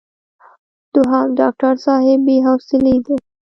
دوهم: 0.93 1.27
ډاکټر 1.39 1.73
صاحب 1.85 2.19
بې 2.27 2.37
حوصلې 2.45 2.95
دی. 3.05 3.15